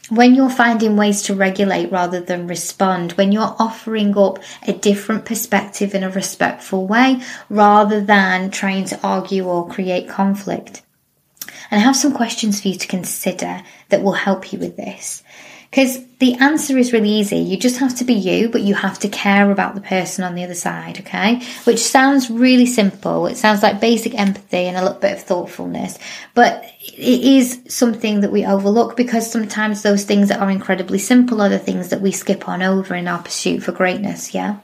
when 0.10 0.36
you're 0.36 0.50
finding 0.50 0.96
ways 0.96 1.24
to 1.24 1.36
regulate 1.36 1.92
rather 1.92 2.20
than 2.20 2.48
respond, 2.48 3.14
when 3.14 3.32
you're 3.32 3.56
offering 3.58 4.18
up 4.18 4.40
a 4.68 4.74
different 4.74 5.26
perspective 5.26 5.96
in 5.96 6.04
a 6.04 6.10
respectful 6.10 6.86
way 6.86 7.22
rather 7.50 8.02
than 8.02 8.52
trying 8.52 8.86
to 8.86 9.00
argue 9.02 9.46
or 9.46 9.68
create 9.68 10.08
conflict. 10.08 10.84
And 11.72 11.82
I 11.82 11.84
have 11.84 11.96
some 11.96 12.14
questions 12.14 12.62
for 12.62 12.68
you 12.68 12.76
to 12.76 12.88
consider 12.88 13.64
that 13.90 14.04
will 14.04 14.14
help 14.14 14.54
you 14.54 14.60
with 14.60 14.78
this. 14.78 15.24
Because 15.76 16.00
the 16.20 16.36
answer 16.36 16.78
is 16.78 16.94
really 16.94 17.10
easy. 17.10 17.36
You 17.36 17.58
just 17.58 17.80
have 17.80 17.96
to 17.96 18.06
be 18.06 18.14
you, 18.14 18.48
but 18.48 18.62
you 18.62 18.76
have 18.76 18.98
to 19.00 19.10
care 19.10 19.52
about 19.52 19.76
the 19.76 19.82
person 19.82 20.24
on 20.24 20.34
the 20.34 20.46
other 20.46 20.54
side, 20.54 21.02
okay? 21.02 21.44
Which 21.66 21.80
sounds 21.80 22.30
really 22.30 22.66
simple. 22.66 23.28
It 23.28 23.36
sounds 23.36 23.62
like 23.62 23.82
basic 23.82 24.18
empathy 24.18 24.68
and 24.68 24.78
a 24.78 24.82
little 24.82 24.98
bit 24.98 25.12
of 25.12 25.24
thoughtfulness, 25.24 26.00
but 26.34 26.64
it 26.80 27.22
is 27.22 27.62
something 27.68 28.22
that 28.22 28.32
we 28.32 28.46
overlook 28.46 28.96
because 28.96 29.30
sometimes 29.30 29.82
those 29.82 30.06
things 30.06 30.30
that 30.30 30.40
are 30.40 30.50
incredibly 30.50 30.98
simple 30.98 31.42
are 31.42 31.50
the 31.50 31.60
things 31.60 31.90
that 31.90 32.00
we 32.00 32.14
skip 32.14 32.48
on 32.48 32.64
over 32.64 32.96
in 32.96 33.10
our 33.10 33.22
pursuit 33.22 33.62
for 33.62 33.74
greatness, 33.74 34.34
yeah? 34.34 34.60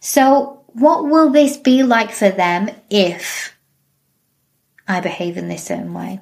So, 0.00 0.64
what 0.68 1.04
will 1.04 1.28
this 1.28 1.58
be 1.58 1.82
like 1.82 2.12
for 2.12 2.30
them 2.30 2.70
if 2.88 3.54
I 4.86 5.00
behave 5.00 5.36
in 5.36 5.48
this 5.48 5.64
certain 5.64 5.92
way? 5.92 6.20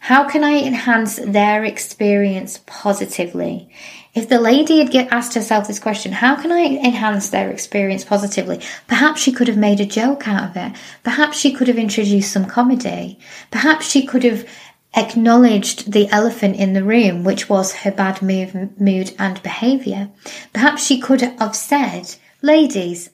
How 0.00 0.28
can 0.28 0.44
I 0.44 0.58
enhance 0.58 1.16
their 1.16 1.64
experience 1.64 2.60
positively? 2.66 3.70
If 4.14 4.28
the 4.28 4.40
lady 4.40 4.78
had 4.78 4.92
get 4.92 5.12
asked 5.12 5.34
herself 5.34 5.66
this 5.66 5.80
question, 5.80 6.12
how 6.12 6.36
can 6.36 6.52
I 6.52 6.60
enhance 6.60 7.30
their 7.30 7.50
experience 7.50 8.04
positively? 8.04 8.60
Perhaps 8.86 9.20
she 9.20 9.32
could 9.32 9.48
have 9.48 9.56
made 9.56 9.80
a 9.80 9.86
joke 9.86 10.28
out 10.28 10.50
of 10.50 10.56
it. 10.56 10.78
Perhaps 11.02 11.36
she 11.36 11.52
could 11.52 11.66
have 11.68 11.78
introduced 11.78 12.32
some 12.32 12.44
comedy. 12.44 13.18
Perhaps 13.50 13.90
she 13.90 14.06
could 14.06 14.22
have 14.22 14.48
acknowledged 14.96 15.90
the 15.90 16.08
elephant 16.10 16.56
in 16.56 16.72
the 16.72 16.84
room, 16.84 17.24
which 17.24 17.48
was 17.48 17.74
her 17.74 17.90
bad 17.90 18.22
move, 18.22 18.80
mood 18.80 19.12
and 19.18 19.42
behaviour. 19.42 20.10
Perhaps 20.52 20.86
she 20.86 21.00
could 21.00 21.20
have 21.20 21.56
said, 21.56 22.14
Ladies, 22.40 23.10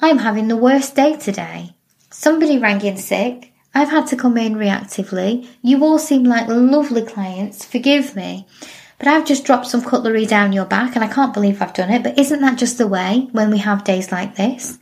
I'm 0.00 0.18
having 0.18 0.48
the 0.48 0.56
worst 0.56 0.94
day 0.94 1.16
today. 1.16 1.74
Somebody 2.10 2.58
rang 2.58 2.82
in 2.82 2.98
sick. 2.98 3.52
I've 3.76 3.90
had 3.90 4.06
to 4.06 4.16
come 4.16 4.38
in 4.38 4.54
reactively. 4.54 5.46
You 5.60 5.84
all 5.84 5.98
seem 5.98 6.24
like 6.24 6.48
lovely 6.48 7.02
clients. 7.02 7.62
Forgive 7.62 8.16
me. 8.16 8.46
But 8.98 9.06
I've 9.06 9.26
just 9.26 9.44
dropped 9.44 9.66
some 9.66 9.84
cutlery 9.84 10.24
down 10.24 10.54
your 10.54 10.64
back 10.64 10.94
and 10.94 11.04
I 11.04 11.08
can't 11.08 11.34
believe 11.34 11.60
I've 11.60 11.74
done 11.74 11.90
it. 11.90 12.02
But 12.02 12.18
isn't 12.18 12.40
that 12.40 12.56
just 12.56 12.78
the 12.78 12.86
way 12.86 13.28
when 13.32 13.50
we 13.50 13.58
have 13.58 13.84
days 13.84 14.10
like 14.10 14.36
this? 14.36 14.78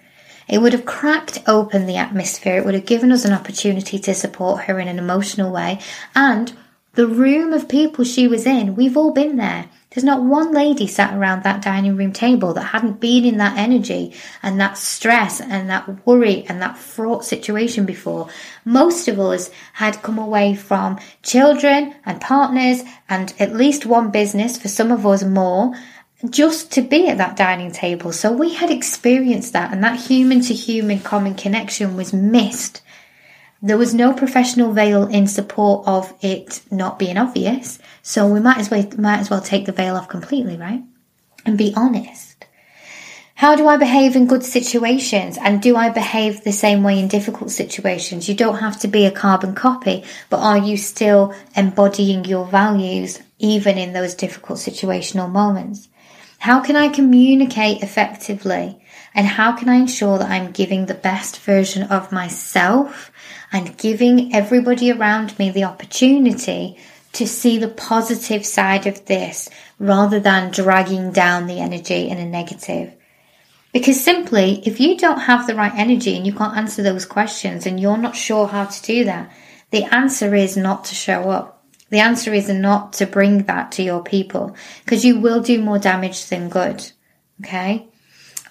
It 0.49 0.59
would 0.59 0.73
have 0.73 0.87
cracked 0.87 1.43
open 1.49 1.87
the 1.87 1.97
atmosphere. 1.97 2.57
It 2.57 2.65
would 2.65 2.75
have 2.75 2.87
given 2.87 3.11
us 3.11 3.25
an 3.25 3.33
opportunity 3.33 3.99
to 3.99 4.15
support 4.15 4.67
her 4.67 4.79
in 4.79 4.87
an 4.87 5.01
emotional 5.01 5.51
way. 5.51 5.81
And 6.15 6.53
the 6.93 7.09
room 7.09 7.53
of 7.53 7.69
people 7.69 8.05
she 8.05 8.29
was 8.29 8.47
in, 8.47 8.77
we've 8.77 8.97
all 8.97 9.11
been 9.11 9.39
there. 9.39 9.69
There's 9.95 10.05
not 10.05 10.25
one 10.25 10.53
lady 10.53 10.89
sat 10.89 11.15
around 11.15 11.45
that 11.45 11.63
dining 11.63 11.97
room 11.97 12.13
table 12.13 12.53
that 12.55 12.63
hadn't 12.63 12.99
been 12.99 13.25
in 13.25 13.37
that 13.37 13.57
energy 13.57 14.13
and 14.43 14.61
that 14.61 14.77
stress 14.77 15.41
and 15.41 15.71
that 15.71 16.05
worry 16.05 16.45
and 16.49 16.61
that 16.61 16.77
fraught 16.77 17.25
situation 17.25 17.87
before. 17.87 18.29
Most 18.65 19.07
of 19.07 19.21
us 19.21 19.51
had 19.75 20.03
come 20.03 20.19
away 20.19 20.57
from 20.57 20.99
children 21.23 21.95
and 22.05 22.21
partners 22.21 22.83
and 23.09 23.33
at 23.39 23.55
least 23.55 23.87
one 23.87 24.11
business, 24.11 24.59
for 24.59 24.67
some 24.67 24.91
of 24.91 25.07
us 25.07 25.23
more, 25.23 25.75
just 26.29 26.73
to 26.73 26.83
be 26.83 27.09
at 27.09 27.19
that 27.19 27.37
dining 27.37 27.71
table. 27.71 28.11
So 28.11 28.33
we 28.33 28.53
had 28.53 28.71
experienced 28.71 29.53
that 29.53 29.73
and 29.73 29.85
that 29.85 30.01
human 30.01 30.41
to 30.43 30.55
human 30.55 31.01
common 31.01 31.35
connection 31.37 31.97
was 31.97 32.13
missed 32.13 32.83
there 33.65 33.79
was 33.79 33.95
no 33.95 34.13
professional 34.13 34.73
veil 34.73 35.07
in 35.07 35.27
support 35.27 35.89
of 35.89 36.13
it 36.21 36.61
not 36.71 36.99
being 36.99 37.17
obvious, 37.17 37.79
so 38.03 38.29
we 38.29 38.39
might 38.39 38.59
as 38.59 38.71
well 38.71 38.87
might 38.99 39.21
as 39.21 39.31
well 39.31 39.41
take 39.41 39.65
the 39.65 39.73
veil 39.73 39.97
off 39.97 40.07
completely, 40.07 40.59
right? 40.59 40.83
And 41.47 41.57
be 41.57 41.73
honest. 41.75 42.45
How 43.37 43.57
do 43.57 43.67
I 43.67 43.79
behave 43.79 44.17
in 44.17 44.27
good 44.27 44.45
situations? 44.45 45.39
And 45.39 45.63
do 45.63 45.77
I 45.77 45.89
behave 45.89 46.45
the 46.45 46.53
same 46.53 46.83
way 46.83 47.01
in 47.01 47.09
difficult 47.09 47.51
situations? 47.51 48.29
You 48.29 48.35
don't 48.35 48.59
have 48.59 48.79
to 48.81 48.89
be 48.89 49.07
a 49.07 49.11
carbon 49.11 49.55
copy, 49.55 50.05
but 50.29 50.41
are 50.41 50.59
you 50.59 50.77
still 50.77 51.35
embodying 51.57 52.27
your 52.27 52.47
values 52.47 53.21
even 53.39 53.79
in 53.79 53.95
those 53.95 54.15
difficult 54.15 54.59
situational 54.59 55.31
moments? 55.31 55.89
How 56.39 56.61
can 56.61 56.77
I 56.77 56.89
communicate 56.89 57.83
effectively? 57.83 58.84
And 59.15 59.27
how 59.27 59.53
can 59.53 59.69
I 59.69 59.77
ensure 59.77 60.19
that 60.19 60.31
I'm 60.31 60.51
giving 60.51 60.87
the 60.87 60.95
best 60.95 61.39
version 61.41 61.85
of 61.85 62.11
myself 62.11 63.13
and 63.53 63.79
giving 63.79 64.35
everybody 64.35 64.91
around 64.91 65.39
me 65.39 65.51
the 65.51 65.65
opportunity 65.65 66.77
to 67.13 67.27
see 67.27 67.59
the 67.59 67.69
positive 67.69 68.45
side 68.45 68.87
of 68.87 69.05
this 69.07 69.49
rather 69.79 70.19
than 70.19 70.51
dragging 70.51 71.13
down 71.13 71.47
the 71.47 71.61
energy 71.61 72.09
in 72.09 72.19
a 72.19 72.27
negative. 72.27 72.93
Because 73.73 74.03
simply, 74.03 74.63
if 74.67 74.81
you 74.81 74.97
don't 74.97 75.21
have 75.21 75.47
the 75.47 75.55
right 75.55 75.73
energy 75.75 76.17
and 76.17 76.27
you 76.27 76.33
can't 76.33 76.57
answer 76.57 76.83
those 76.83 77.07
questions 77.07 77.67
and 77.67 77.79
you're 77.79 77.97
not 77.97 78.17
sure 78.17 78.49
how 78.49 78.65
to 78.65 78.83
do 78.83 79.05
that, 79.05 79.33
the 79.71 79.85
answer 79.85 80.35
is 80.35 80.57
not 80.57 80.85
to 80.87 80.95
show 80.95 81.31
up. 81.31 81.65
The 81.91 81.99
answer 82.01 82.33
is 82.33 82.49
not 82.49 82.93
to 82.95 83.07
bring 83.07 83.45
that 83.45 83.73
to 83.73 83.83
your 83.83 84.03
people 84.03 84.57
because 84.85 85.05
you 85.05 85.21
will 85.21 85.41
do 85.41 85.61
more 85.61 85.79
damage 85.79 86.27
than 86.27 86.49
good. 86.49 86.91
Okay. 87.41 87.89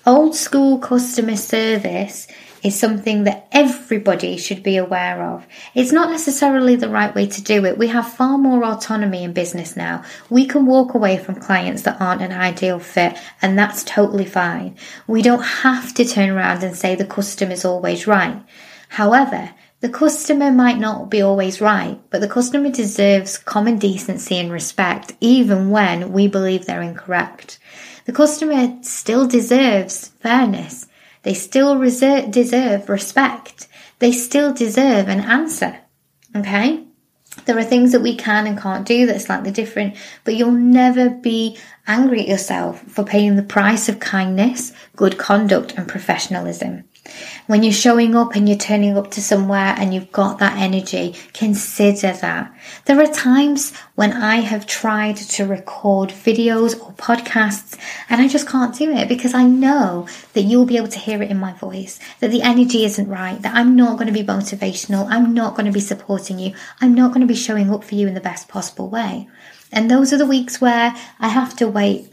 Old 0.06 0.36
school 0.36 0.80
customer 0.80 1.38
service 1.38 2.28
is 2.62 2.78
something 2.78 3.24
that 3.24 3.48
everybody 3.54 4.36
should 4.36 4.62
be 4.62 4.76
aware 4.76 5.24
of. 5.24 5.48
It's 5.76 5.94
not 5.94 6.10
necessarily 6.10 6.76
the 6.76 6.90
right 6.90 7.16
way 7.16 7.26
to 7.26 7.42
do 7.42 7.64
it. 7.64 7.78
We 7.78 7.88
have 7.88 8.12
far 8.12 8.38
more 8.38 8.66
autonomy 8.66 9.24
in 9.24 9.32
business 9.32 9.78
now. 9.78 10.04
We 10.30 10.46
can 10.46 10.66
walk 10.66 10.94
away 10.94 11.18
from 11.18 11.36
clients 11.36 11.84
that 11.84 12.02
aren't 12.02 12.22
an 12.22 12.34
ideal 12.34 12.80
fit, 12.80 13.18
and 13.42 13.58
that's 13.58 13.86
totally 13.86 14.26
fine. 14.26 14.76
We 15.08 15.22
don't 15.22 15.42
have 15.42 15.94
to 15.94 16.04
turn 16.04 16.32
around 16.32 16.64
and 16.64 16.76
say 16.76 16.96
the 16.96 17.06
customer's 17.06 17.64
always 17.64 18.06
right. 18.06 18.44
However, 18.90 19.52
The 19.84 19.90
customer 19.90 20.50
might 20.50 20.80
not 20.80 21.10
be 21.12 21.22
always 21.22 21.60
right, 21.60 22.00
but 22.10 22.22
the 22.22 22.28
customer 22.30 22.70
deserves 22.70 23.38
common 23.38 23.78
decency 23.78 24.40
and 24.40 24.50
respect 24.50 25.12
even 25.20 25.72
when 25.72 26.14
we 26.14 26.30
believe 26.30 26.66
they're 26.66 26.82
incorrect. 26.82 27.60
The 28.06 28.14
customer 28.14 28.78
still 28.82 29.28
deserves 29.28 30.08
fairness. 30.22 30.88
They 31.24 31.34
still 31.34 31.78
reserve, 31.78 32.32
deserve 32.32 32.88
respect. 32.88 33.68
They 34.00 34.14
still 34.14 34.54
deserve 34.54 35.10
an 35.10 35.20
answer. 35.20 35.80
Okay? 36.34 36.86
There 37.44 37.58
are 37.58 37.64
things 37.66 37.92
that 37.92 38.02
we 38.02 38.16
can 38.16 38.48
and 38.48 38.58
can't 38.58 38.88
do 38.88 39.06
that's 39.06 39.26
slightly 39.26 39.52
different, 39.52 39.98
but 40.24 40.36
you'll 40.36 40.52
never 40.52 41.10
be 41.10 41.58
angry 41.88 42.22
at 42.22 42.30
yourself 42.30 42.82
for 42.84 43.04
paying 43.04 43.36
the 43.36 43.44
price 43.44 43.90
of 43.90 44.00
kindness, 44.00 44.72
good 44.96 45.18
conduct, 45.18 45.74
and 45.76 45.90
professionalism. 45.90 46.86
When 47.48 47.64
you're 47.64 47.74
showing 47.74 48.16
up 48.16 48.36
and 48.36 48.48
you're 48.48 48.58
turning 48.58 48.98
up 48.98 49.12
to 49.12 49.22
somewhere 49.22 49.76
and 49.78 49.94
you've 49.94 50.12
got 50.14 50.40
that 50.40 50.58
energy, 50.58 51.16
consider 51.34 52.14
that. 52.14 52.54
There 52.86 53.02
are 53.02 53.12
times 53.12 53.74
when 53.96 54.14
I 54.14 54.38
have 54.38 54.66
tried 54.66 55.18
to 55.18 55.46
record 55.46 56.10
videos 56.10 56.80
or 56.82 56.94
podcasts 56.94 57.78
and 58.10 58.22
I 58.22 58.30
just 58.30 58.48
can't 58.48 58.78
do 58.78 58.90
it 58.92 59.10
because 59.10 59.34
I 59.34 59.44
know 59.44 60.08
that 60.32 60.44
you'll 60.44 60.66
be 60.66 60.78
able 60.78 60.88
to 60.88 61.00
hear 61.00 61.22
it 61.22 61.30
in 61.30 61.38
my 61.38 61.52
voice, 61.54 62.00
that 62.22 62.32
the 62.32 62.42
energy 62.42 62.86
isn't 62.86 63.10
right, 63.10 63.42
that 63.42 63.56
I'm 63.56 63.76
not 63.76 63.98
going 63.98 64.08
to 64.08 64.14
be 64.14 64.24
motivational, 64.24 65.08
I'm 65.10 65.34
not 65.34 65.56
going 65.56 65.66
to 65.66 65.72
be 65.74 65.82
supporting 65.82 66.40
you, 66.40 66.54
I'm 66.80 66.94
not 66.94 67.10
going 67.10 67.22
to 67.22 67.28
be 67.28 67.36
showing 67.36 67.70
up 67.70 67.84
for 67.84 67.96
you 67.96 68.08
in 68.08 68.14
the 68.14 68.22
best 68.22 68.48
possible 68.48 68.90
way. 68.90 69.28
And 69.74 69.92
those 69.92 70.14
are 70.14 70.18
the 70.18 70.26
weeks 70.26 70.62
where 70.62 70.96
I 71.20 71.28
have 71.28 71.56
to 71.58 71.68
wait 71.68 72.13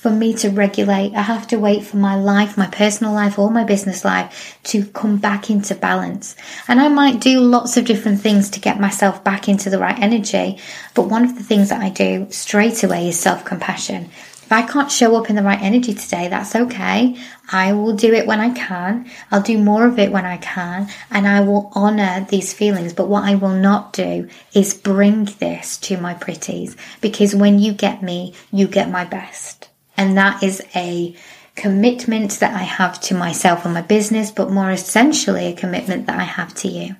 for 0.00 0.10
me 0.10 0.32
to 0.32 0.48
regulate. 0.48 1.14
I 1.14 1.20
have 1.20 1.46
to 1.48 1.58
wait 1.58 1.84
for 1.84 1.98
my 1.98 2.14
life, 2.14 2.56
my 2.56 2.68
personal 2.68 3.12
life 3.12 3.38
or 3.38 3.50
my 3.50 3.64
business 3.64 4.02
life 4.02 4.58
to 4.64 4.86
come 4.86 5.18
back 5.18 5.50
into 5.50 5.74
balance. 5.74 6.36
And 6.68 6.80
I 6.80 6.88
might 6.88 7.20
do 7.20 7.40
lots 7.40 7.76
of 7.76 7.84
different 7.84 8.22
things 8.22 8.48
to 8.50 8.60
get 8.60 8.80
myself 8.80 9.22
back 9.22 9.46
into 9.46 9.68
the 9.68 9.78
right 9.78 9.98
energy. 9.98 10.58
But 10.94 11.08
one 11.08 11.24
of 11.24 11.36
the 11.36 11.44
things 11.44 11.68
that 11.68 11.82
I 11.82 11.90
do 11.90 12.28
straight 12.30 12.82
away 12.82 13.08
is 13.08 13.20
self 13.20 13.44
compassion. 13.44 14.04
If 14.50 14.52
I 14.52 14.62
can't 14.62 14.90
show 14.90 15.16
up 15.16 15.28
in 15.28 15.36
the 15.36 15.42
right 15.42 15.60
energy 15.60 15.92
today, 15.92 16.28
that's 16.28 16.56
okay. 16.56 17.16
I 17.52 17.74
will 17.74 17.94
do 17.94 18.14
it 18.14 18.26
when 18.26 18.40
I 18.40 18.50
can. 18.54 19.08
I'll 19.30 19.42
do 19.42 19.58
more 19.58 19.86
of 19.86 19.98
it 19.98 20.10
when 20.10 20.24
I 20.24 20.38
can 20.38 20.88
and 21.10 21.28
I 21.28 21.42
will 21.42 21.70
honor 21.74 22.26
these 22.28 22.54
feelings. 22.54 22.94
But 22.94 23.08
what 23.08 23.24
I 23.24 23.34
will 23.34 23.54
not 23.54 23.92
do 23.92 24.28
is 24.54 24.72
bring 24.74 25.26
this 25.26 25.76
to 25.78 25.98
my 25.98 26.14
pretties 26.14 26.74
because 27.02 27.34
when 27.34 27.58
you 27.58 27.74
get 27.74 28.02
me, 28.02 28.34
you 28.50 28.66
get 28.66 28.90
my 28.90 29.04
best. 29.04 29.69
And 30.00 30.16
that 30.16 30.42
is 30.42 30.62
a 30.74 31.14
commitment 31.56 32.40
that 32.40 32.54
I 32.54 32.62
have 32.62 32.98
to 33.02 33.14
myself 33.14 33.66
and 33.66 33.74
my 33.74 33.82
business, 33.82 34.30
but 34.30 34.50
more 34.50 34.70
essentially 34.70 35.48
a 35.48 35.54
commitment 35.54 36.06
that 36.06 36.18
I 36.18 36.22
have 36.22 36.54
to 36.54 36.68
you. 36.68 36.96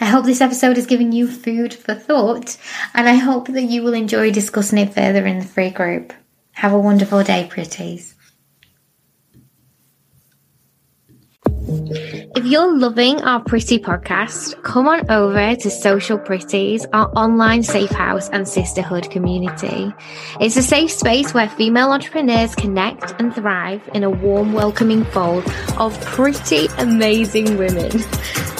I 0.00 0.04
hope 0.04 0.24
this 0.24 0.40
episode 0.40 0.76
has 0.76 0.86
given 0.86 1.10
you 1.10 1.26
food 1.26 1.74
for 1.74 1.94
thought, 1.94 2.56
and 2.94 3.08
I 3.08 3.14
hope 3.14 3.48
that 3.48 3.64
you 3.64 3.82
will 3.82 3.94
enjoy 3.94 4.30
discussing 4.30 4.78
it 4.78 4.94
further 4.94 5.26
in 5.26 5.40
the 5.40 5.44
free 5.44 5.70
group. 5.70 6.12
Have 6.52 6.72
a 6.72 6.78
wonderful 6.78 7.24
day, 7.24 7.48
pretties. 7.50 8.14
If 11.72 12.44
you're 12.44 12.76
loving 12.78 13.22
our 13.22 13.40
Pretty 13.40 13.78
podcast, 13.78 14.62
come 14.62 14.86
on 14.86 15.10
over 15.10 15.56
to 15.56 15.70
Social 15.70 16.18
Pretties, 16.18 16.84
our 16.92 17.10
online 17.16 17.62
safe 17.62 17.90
house 17.90 18.28
and 18.28 18.46
sisterhood 18.46 19.10
community. 19.10 19.92
It's 20.38 20.56
a 20.56 20.62
safe 20.62 20.90
space 20.90 21.32
where 21.32 21.48
female 21.48 21.90
entrepreneurs 21.90 22.54
connect 22.54 23.18
and 23.18 23.34
thrive 23.34 23.88
in 23.94 24.04
a 24.04 24.10
warm, 24.10 24.52
welcoming 24.52 25.04
fold 25.06 25.44
of 25.78 25.98
pretty 26.02 26.66
amazing 26.76 27.56
women. 27.56 27.90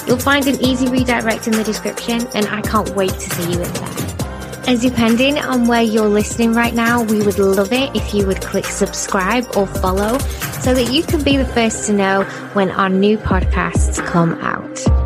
You'll 0.06 0.18
find 0.18 0.46
an 0.46 0.58
easy 0.62 0.88
redirect 0.88 1.46
in 1.46 1.52
the 1.52 1.64
description, 1.64 2.26
and 2.34 2.46
I 2.46 2.62
can't 2.62 2.96
wait 2.96 3.12
to 3.12 3.20
see 3.20 3.52
you 3.52 3.62
in 3.62 3.72
there. 3.74 4.21
And 4.66 4.80
depending 4.80 5.38
on 5.38 5.66
where 5.66 5.82
you're 5.82 6.08
listening 6.08 6.52
right 6.52 6.74
now, 6.74 7.02
we 7.02 7.22
would 7.22 7.38
love 7.38 7.72
it 7.72 7.94
if 7.96 8.14
you 8.14 8.26
would 8.26 8.40
click 8.40 8.64
subscribe 8.64 9.44
or 9.56 9.66
follow 9.66 10.18
so 10.60 10.72
that 10.74 10.92
you 10.92 11.02
can 11.02 11.22
be 11.24 11.36
the 11.36 11.44
first 11.44 11.86
to 11.86 11.92
know 11.92 12.22
when 12.52 12.70
our 12.70 12.88
new 12.88 13.18
podcasts 13.18 14.04
come 14.06 14.34
out. 14.34 15.01